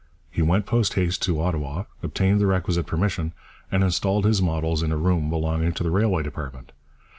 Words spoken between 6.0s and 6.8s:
department.